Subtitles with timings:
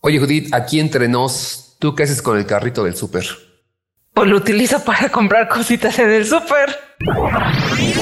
[0.00, 3.24] Oye, Judith, aquí entre nos, ¿tú qué haces con el carrito del súper?
[4.12, 6.78] Pues lo utilizo para comprar cositas en el súper.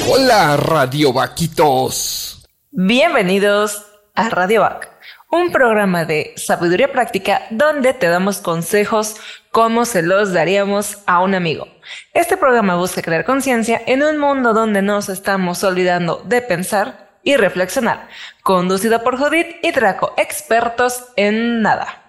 [0.08, 2.44] Hola, Radio Vaquitos.
[2.72, 4.90] Bienvenidos a Radio Vac,
[5.30, 9.16] un programa de sabiduría práctica donde te damos consejos
[9.52, 11.68] como se los daríamos a un amigo.
[12.14, 17.36] Este programa busca crear conciencia en un mundo donde nos estamos olvidando de pensar y
[17.36, 18.08] reflexionar,
[18.42, 22.02] conducido por Judith y Draco, expertos en nada.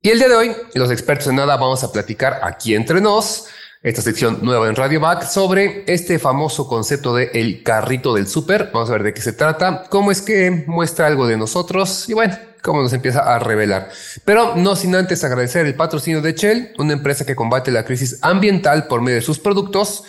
[0.00, 3.48] Y el día de hoy, los expertos en nada, vamos a platicar aquí entre nos,
[3.82, 8.70] esta sección nueva en Radio Back, sobre este famoso concepto de el carrito del súper.
[8.72, 12.14] Vamos a ver de qué se trata, cómo es que muestra algo de nosotros y
[12.14, 13.90] bueno, cómo nos empieza a revelar.
[14.24, 18.18] Pero no sin antes agradecer el patrocinio de Shell, una empresa que combate la crisis
[18.22, 20.04] ambiental por medio de sus productos.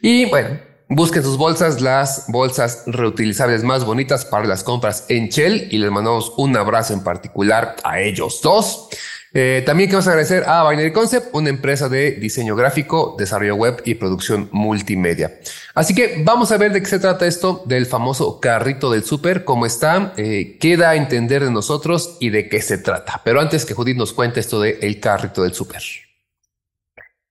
[0.00, 0.58] Y bueno,
[0.88, 5.90] Busquen sus bolsas, las bolsas reutilizables más bonitas para las compras en Shell y les
[5.90, 8.88] mandamos un abrazo en particular a ellos dos.
[9.34, 13.96] Eh, también queremos agradecer a Binary Concept, una empresa de diseño gráfico, desarrollo web y
[13.96, 15.40] producción multimedia.
[15.74, 19.44] Así que vamos a ver de qué se trata esto del famoso carrito del súper,
[19.44, 23.20] cómo está, eh, qué da a entender de nosotros y de qué se trata.
[23.24, 25.82] Pero antes que Judith nos cuente esto del el carrito del súper.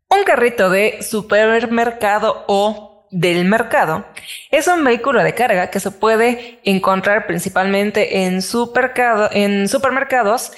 [0.09, 4.05] Un carrito de supermercado o del mercado
[4.51, 8.39] es un vehículo de carga que se puede encontrar principalmente en,
[9.31, 10.51] en supermercados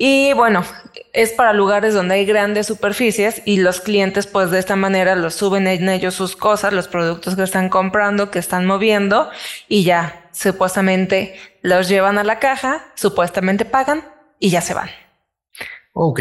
[0.00, 0.64] y bueno,
[1.12, 5.34] es para lugares donde hay grandes superficies y los clientes pues de esta manera los
[5.34, 9.28] suben en ellos sus cosas, los productos que están comprando, que están moviendo
[9.66, 14.04] y ya supuestamente los llevan a la caja, supuestamente pagan
[14.38, 14.88] y ya se van.
[15.94, 16.20] Ok.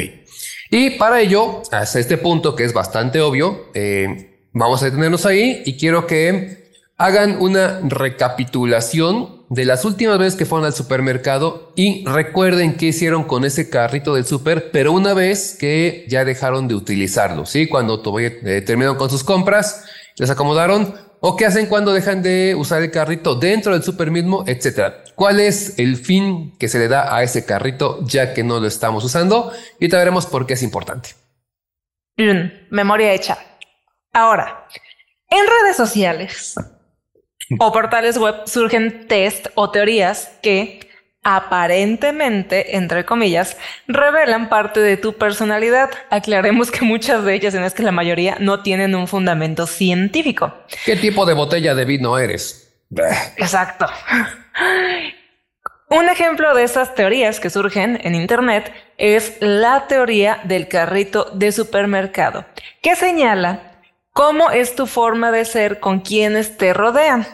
[0.71, 4.26] Y para ello, hasta este punto que es bastante obvio, eh,
[4.59, 10.47] Vamos a detenernos ahí y quiero que hagan una recapitulación de las últimas veces que
[10.47, 15.55] fueron al supermercado y recuerden qué hicieron con ese carrito del super, pero una vez
[15.59, 17.67] que ya dejaron de utilizarlo, ¿sí?
[17.67, 19.85] Cuando eh, terminaron con sus compras,
[20.17, 24.43] les acomodaron, o qué hacen cuando dejan de usar el carrito dentro del super mismo,
[24.47, 25.03] etcétera.
[25.13, 28.65] ¿Cuál es el fin que se le da a ese carrito ya que no lo
[28.65, 29.51] estamos usando?
[29.79, 31.09] Y te veremos por qué es importante.
[32.71, 33.37] memoria hecha.
[34.13, 34.67] Ahora,
[35.29, 36.55] en redes sociales
[37.59, 40.87] o portales web surgen test o teorías que
[41.23, 43.57] aparentemente, entre comillas,
[43.87, 45.89] revelan parte de tu personalidad.
[46.09, 50.53] Aclaremos que muchas de ellas, en es que la mayoría, no tienen un fundamento científico.
[50.85, 52.73] ¿Qué tipo de botella de vino eres?
[53.35, 53.87] Exacto.
[55.89, 61.51] Un ejemplo de esas teorías que surgen en Internet es la teoría del carrito de
[61.51, 62.45] supermercado,
[62.81, 63.66] que señala
[64.17, 67.27] ¿Cómo es tu forma de ser con quienes te rodean?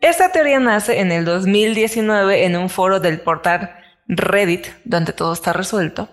[0.00, 3.74] Esta teoría nace en el 2019 en un foro del portal
[4.06, 6.10] Reddit, donde todo está resuelto,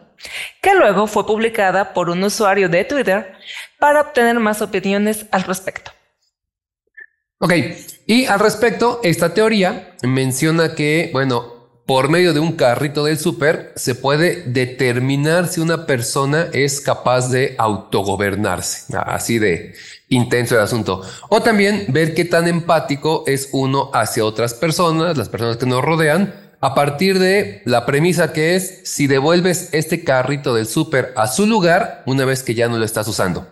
[0.62, 3.34] que luego fue publicada por un usuario de Twitter
[3.80, 5.92] para obtener más opiniones al respecto.
[7.40, 7.52] Ok,
[8.06, 11.58] y al respecto, esta teoría menciona que, bueno,
[11.88, 17.30] por medio de un carrito del súper se puede determinar si una persona es capaz
[17.30, 18.94] de autogobernarse.
[18.98, 19.74] Así de
[20.10, 21.02] intenso el asunto.
[21.30, 25.84] O también ver qué tan empático es uno hacia otras personas, las personas que nos
[25.84, 31.28] rodean, a partir de la premisa que es si devuelves este carrito del súper a
[31.28, 33.48] su lugar una vez que ya no lo estás usando.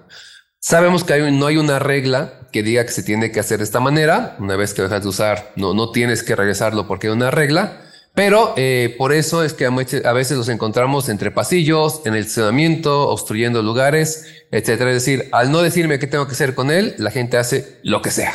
[0.60, 3.80] Sabemos que no hay una regla que diga que se tiene que hacer de esta
[3.80, 4.36] manera.
[4.40, 7.82] Una vez que dejas de usar, no, no tienes que regresarlo porque hay una regla.
[8.16, 13.09] Pero eh, por eso es que a veces los encontramos entre pasillos, en el estacionamiento,
[13.09, 14.92] obstruyendo lugares, etcétera.
[14.92, 18.02] Es decir, al no decirme qué tengo que hacer con él, la gente hace lo
[18.02, 18.34] que sea.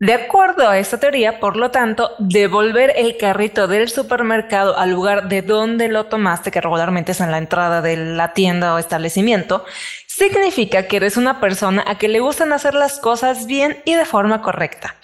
[0.00, 5.28] De acuerdo a esta teoría, por lo tanto, devolver el carrito del supermercado al lugar
[5.28, 9.64] de donde lo tomaste, que regularmente es en la entrada de la tienda o establecimiento,
[10.06, 14.04] significa que eres una persona a que le gustan hacer las cosas bien y de
[14.04, 14.94] forma correcta.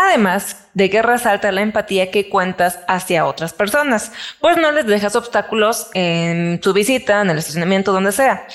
[0.00, 5.16] Además de que resalta la empatía que cuentas hacia otras personas, pues no les dejas
[5.16, 8.46] obstáculos en tu visita, en el estacionamiento, donde sea.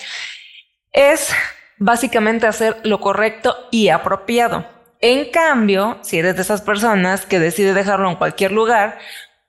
[0.93, 1.33] Es
[1.77, 4.65] básicamente hacer lo correcto y apropiado.
[5.01, 8.99] En cambio, si eres de esas personas que decide dejarlo en cualquier lugar,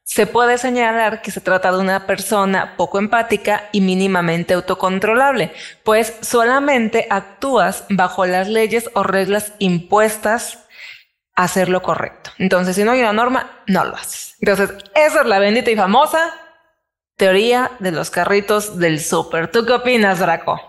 [0.02, 5.52] se puede señalar que se trata de una persona poco empática y mínimamente autocontrolable,
[5.84, 10.63] pues solamente actúas bajo las leyes o reglas impuestas
[11.34, 12.30] hacer lo correcto.
[12.38, 14.36] Entonces, si no hay una norma, no lo haces.
[14.40, 16.32] Entonces, esa es la bendita y famosa
[17.16, 19.50] teoría de los carritos del súper.
[19.50, 20.60] ¿Tú qué opinas, Draco?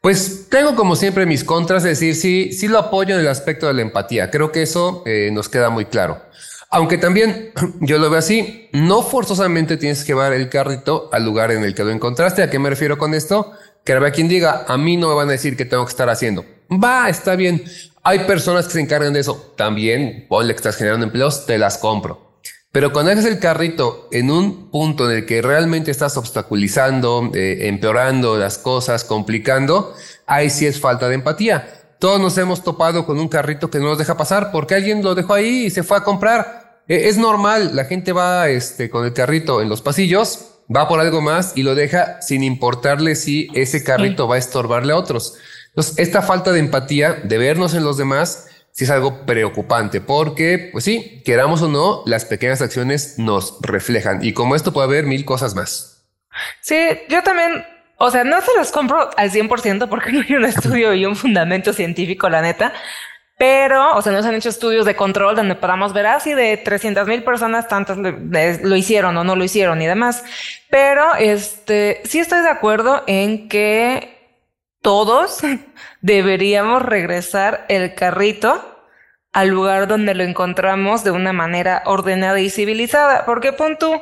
[0.00, 3.66] Pues tengo como siempre mis contras, es decir, sí, sí lo apoyo en el aspecto
[3.66, 4.30] de la empatía.
[4.30, 6.22] Creo que eso eh, nos queda muy claro.
[6.70, 11.50] Aunque también yo lo veo así, no forzosamente tienes que llevar el carrito al lugar
[11.50, 12.42] en el que lo encontraste.
[12.42, 13.52] ¿A qué me refiero con esto?
[13.84, 16.08] Que habrá quien diga, a mí no me van a decir qué tengo que estar
[16.08, 16.44] haciendo.
[16.70, 17.64] Va, está bien.
[18.08, 19.52] Hay personas que se encargan de eso.
[19.56, 22.38] También, ponle que estás generando empleos, te las compro.
[22.70, 27.66] Pero cuando dejas el carrito en un punto en el que realmente estás obstaculizando, eh,
[27.66, 29.92] empeorando las cosas, complicando,
[30.24, 31.96] ahí sí es falta de empatía.
[31.98, 35.16] Todos nos hemos topado con un carrito que no nos deja pasar porque alguien lo
[35.16, 36.82] dejó ahí y se fue a comprar.
[36.86, 41.00] E, es normal, la gente va este, con el carrito en los pasillos, va por
[41.00, 45.34] algo más y lo deja sin importarle si ese carrito va a estorbarle a otros.
[45.76, 50.70] Entonces, esta falta de empatía, de vernos en los demás, sí es algo preocupante porque,
[50.72, 55.04] pues sí, queramos o no, las pequeñas acciones nos reflejan y como esto puede haber
[55.04, 56.08] mil cosas más.
[56.62, 56.78] Sí,
[57.10, 57.62] yo también,
[57.98, 61.14] o sea, no se las compro al 100% porque no hay un estudio y un
[61.14, 62.72] fundamento científico, la neta.
[63.38, 66.56] Pero, o sea, nos han hecho estudios de control donde podamos ver así ah, de
[66.56, 70.24] 300 mil personas, tantas lo, hicieron o no lo hicieron y demás.
[70.70, 74.15] Pero, este, sí estoy de acuerdo en que
[74.86, 75.40] todos
[76.00, 78.84] deberíamos regresar el carrito
[79.32, 83.24] al lugar donde lo encontramos de una manera ordenada y civilizada.
[83.26, 84.00] Porque pon tú,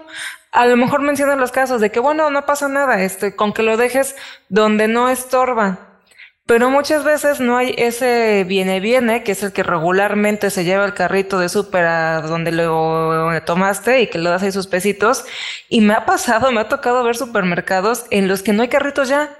[0.52, 3.62] a lo mejor mencionan los casos de que, bueno, no pasa nada, este, con que
[3.62, 4.14] lo dejes
[4.50, 6.00] donde no estorba.
[6.44, 10.92] Pero muchas veces no hay ese viene-viene, que es el que regularmente se lleva el
[10.92, 15.24] carrito de súper a donde lo tomaste y que le das ahí sus pesitos.
[15.70, 19.08] Y me ha pasado, me ha tocado ver supermercados en los que no hay carritos
[19.08, 19.38] ya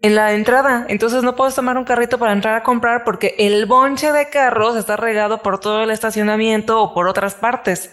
[0.00, 0.86] en la entrada.
[0.88, 4.76] Entonces no puedes tomar un carrito para entrar a comprar porque el bonche de carros
[4.76, 7.90] está regado por todo el estacionamiento o por otras partes.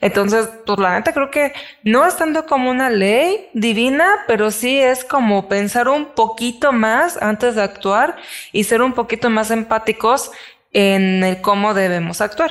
[0.00, 4.78] Entonces, pues la neta creo que no es tanto como una ley divina, pero sí
[4.78, 8.16] es como pensar un poquito más antes de actuar
[8.52, 10.30] y ser un poquito más empáticos
[10.72, 12.50] en el cómo debemos actuar.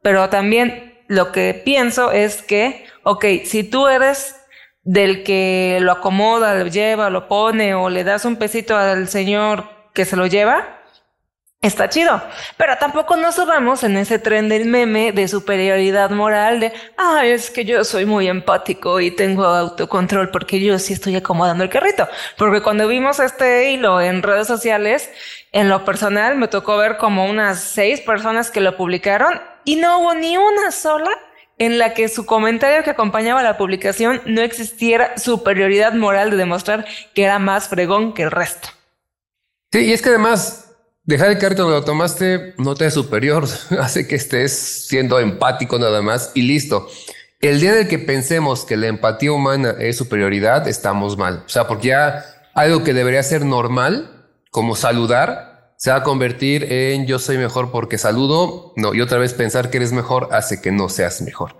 [0.00, 4.36] Pero también lo que pienso es que, ok, si tú eres
[4.84, 9.64] del que lo acomoda, lo lleva, lo pone o le das un pesito al señor
[9.94, 10.82] que se lo lleva,
[11.62, 12.22] está chido.
[12.56, 17.50] Pero tampoco nos subamos en ese tren del meme de superioridad moral de, ah, es
[17.50, 22.06] que yo soy muy empático y tengo autocontrol porque yo sí estoy acomodando el carrito.
[22.36, 25.10] Porque cuando vimos este hilo en redes sociales,
[25.52, 30.00] en lo personal me tocó ver como unas seis personas que lo publicaron y no
[30.00, 31.10] hubo ni una sola
[31.58, 36.84] en la que su comentario que acompañaba la publicación no existiera superioridad moral de demostrar
[37.14, 38.68] que era más fregón que el resto.
[39.72, 40.72] Sí, y es que además
[41.04, 43.46] dejar el carrito donde lo tomaste no te es superior,
[43.80, 46.88] hace que estés siendo empático nada más y listo.
[47.40, 51.42] El día en que pensemos que la empatía humana es superioridad, estamos mal.
[51.44, 52.24] O sea, porque ya
[52.54, 57.70] algo que debería ser normal, como saludar, se va a convertir en yo soy mejor
[57.70, 58.72] porque saludo.
[58.76, 61.56] No, y otra vez pensar que eres mejor hace que no seas mejor.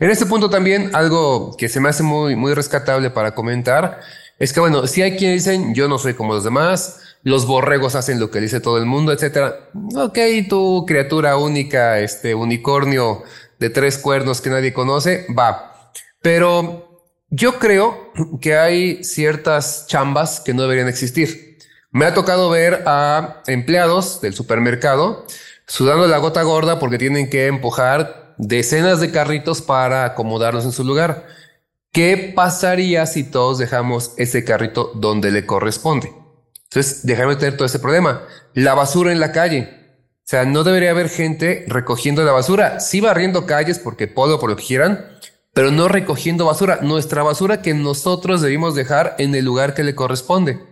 [0.00, 4.00] En este punto también algo que se me hace muy, muy rescatable para comentar
[4.38, 7.94] es que, bueno, si hay quienes dicen yo no soy como los demás, los borregos
[7.94, 9.70] hacen lo que dice todo el mundo, etcétera.
[9.96, 10.18] Ok,
[10.48, 13.22] tu criatura única, este unicornio
[13.58, 15.92] de tres cuernos que nadie conoce, va.
[16.22, 21.47] Pero yo creo que hay ciertas chambas que no deberían existir.
[21.90, 25.26] Me ha tocado ver a empleados del supermercado
[25.66, 30.84] sudando la gota gorda porque tienen que empujar decenas de carritos para acomodarlos en su
[30.84, 31.26] lugar.
[31.90, 36.12] ¿Qué pasaría si todos dejamos ese carrito donde le corresponde?
[36.64, 38.22] Entonces, déjame tener todo ese problema.
[38.52, 39.70] La basura en la calle.
[40.04, 42.80] O sea, no debería haber gente recogiendo la basura.
[42.80, 45.06] Sí barriendo calles porque puedo por lo que quieran,
[45.54, 46.80] pero no recogiendo basura.
[46.82, 50.67] Nuestra basura que nosotros debimos dejar en el lugar que le corresponde.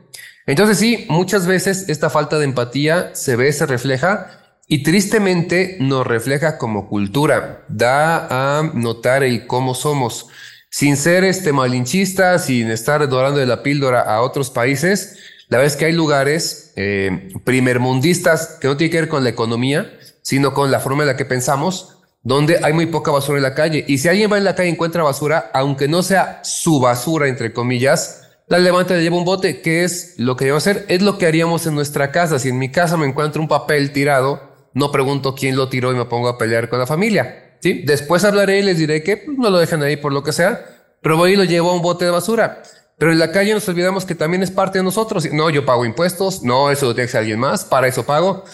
[0.47, 6.07] Entonces sí, muchas veces esta falta de empatía se ve, se refleja y tristemente nos
[6.07, 10.29] refleja como cultura, da a notar el cómo somos.
[10.71, 15.73] Sin ser este malinchista, sin estar dorando de la píldora a otros países, la verdad
[15.73, 20.55] es que hay lugares eh, primermundistas que no tienen que ver con la economía, sino
[20.55, 23.85] con la forma en la que pensamos, donde hay muy poca basura en la calle.
[23.87, 27.29] Y si alguien va en la calle y encuentra basura, aunque no sea su basura,
[27.29, 31.03] entre comillas, la levanta le lleva un bote, que es lo que debo hacer, es
[31.03, 32.39] lo que haríamos en nuestra casa.
[32.39, 34.41] Si en mi casa me encuentro un papel tirado,
[34.73, 37.57] no pregunto quién lo tiró y me pongo a pelear con la familia.
[37.61, 37.83] ¿sí?
[37.85, 40.65] Después hablaré y les diré que pues, no lo dejan ahí por lo que sea,
[41.03, 42.63] pero voy y lo llevo a un bote de basura.
[42.99, 45.31] Pero en la calle nos olvidamos que también es parte de nosotros.
[45.33, 48.45] No, yo pago impuestos, no, eso lo tiene que ser alguien más, para eso pago.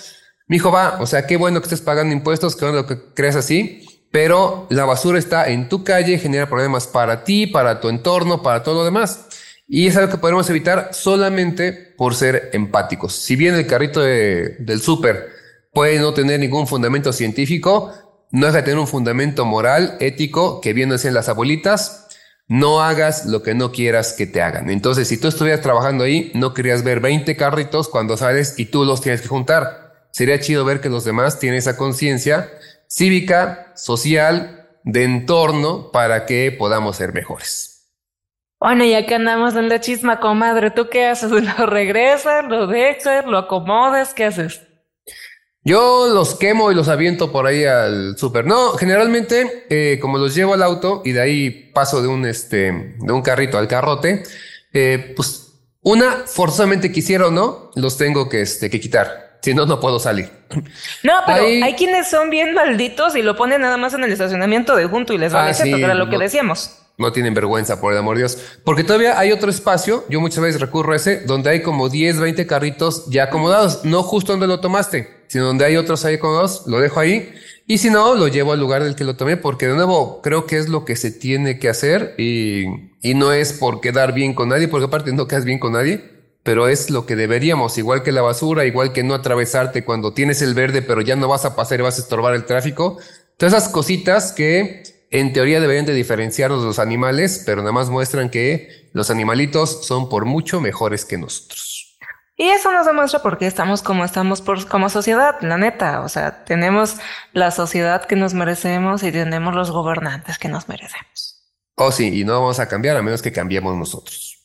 [0.48, 3.36] Mi hijo va, o sea, qué bueno que estés pagando impuestos, qué bueno que creas
[3.36, 8.42] así, pero la basura está en tu calle, genera problemas para ti, para tu entorno,
[8.42, 9.26] para todo lo demás.
[9.66, 13.14] Y es algo que podemos evitar solamente por ser empáticos.
[13.14, 15.30] Si bien el carrito del súper
[15.72, 17.92] puede no tener ningún fundamento científico,
[18.30, 22.08] no deja de tener un fundamento moral, ético, que bien decían las abuelitas,
[22.48, 24.68] no hagas lo que no quieras que te hagan.
[24.68, 28.84] Entonces, si tú estuvieras trabajando ahí, no querías ver 20 carritos cuando sales y tú
[28.84, 30.08] los tienes que juntar.
[30.10, 32.50] Sería chido ver que los demás tienen esa conciencia
[32.88, 37.71] cívica, social, de entorno, para que podamos ser mejores.
[38.62, 41.30] Bueno, ya que andamos en la chisma, comadre, ¿tú qué haces?
[41.58, 44.14] ¿Lo regresas, lo dejas, lo acomodas?
[44.14, 44.62] ¿Qué haces?
[45.64, 48.46] Yo los quemo y los aviento por ahí al súper.
[48.46, 52.96] No, generalmente, eh, como los llevo al auto y de ahí paso de un, este,
[52.98, 54.22] de un carrito al carrote,
[54.72, 59.38] eh, pues una, forzosamente quisiera o no, los tengo que, este, que quitar.
[59.42, 60.30] Si no, no puedo salir.
[61.02, 64.76] No, pero hay quienes son bien malditos y lo ponen nada más en el estacionamiento
[64.76, 66.81] de junto y les vale ah, era lo que decíamos.
[67.02, 68.38] No tienen vergüenza, por el amor de Dios.
[68.64, 72.20] Porque todavía hay otro espacio, yo muchas veces recurro a ese, donde hay como 10,
[72.20, 73.84] 20 carritos ya acomodados.
[73.84, 77.34] No justo donde lo tomaste, sino donde hay otros ahí acomodados, lo dejo ahí.
[77.66, 80.46] Y si no, lo llevo al lugar del que lo tomé, porque de nuevo creo
[80.46, 82.66] que es lo que se tiene que hacer y,
[83.02, 86.02] y no es por quedar bien con nadie, porque aparte no quedas bien con nadie,
[86.42, 90.42] pero es lo que deberíamos, igual que la basura, igual que no atravesarte cuando tienes
[90.42, 92.98] el verde, pero ya no vas a pasar y vas a estorbar el tráfico.
[93.36, 94.82] Todas esas cositas que
[95.12, 100.08] en teoría deberían de diferenciarnos los animales, pero nada más muestran que los animalitos son
[100.08, 101.98] por mucho mejores que nosotros.
[102.34, 106.00] Y eso nos demuestra por qué estamos como estamos por, como sociedad, la neta.
[106.00, 106.96] O sea, tenemos
[107.34, 111.44] la sociedad que nos merecemos y tenemos los gobernantes que nos merecemos.
[111.76, 114.38] Oh, sí, y no vamos a cambiar a menos que cambiemos nosotros.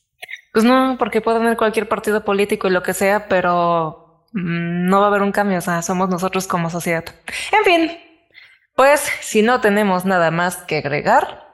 [0.52, 5.00] Pues no, porque puede haber cualquier partido político y lo que sea, pero mm, no
[5.00, 5.60] va a haber un cambio.
[5.60, 7.06] O sea, somos nosotros como sociedad.
[7.58, 7.98] En fin,
[8.78, 11.52] pues si no tenemos nada más que agregar,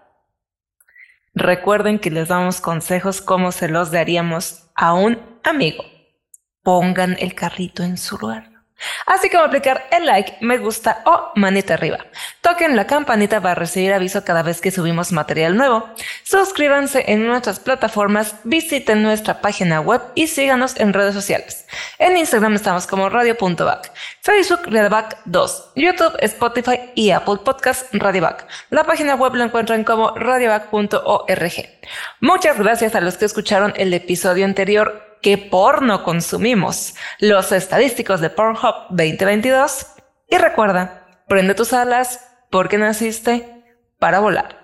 [1.34, 5.86] recuerden que les damos consejos como se los daríamos a un amigo.
[6.64, 8.53] Pongan el carrito en su lugar.
[9.06, 12.00] Así como aplicar el like, me gusta o manita arriba.
[12.42, 15.90] Toquen la campanita para recibir aviso cada vez que subimos material nuevo.
[16.24, 21.66] Suscríbanse en nuestras plataformas, visiten nuestra página web y síganos en redes sociales.
[22.00, 28.48] En Instagram estamos como radio.back, Facebook Radioback 2, YouTube, Spotify y Apple Podcast Radioback.
[28.70, 31.54] La página web la encuentran como radioback.org.
[32.22, 38.30] Muchas gracias a los que escucharon el episodio anterior qué porno consumimos, los estadísticos de
[38.30, 39.88] Pornhub 2022
[40.30, 43.64] y recuerda, prende tus alas porque naciste
[43.98, 44.63] para volar.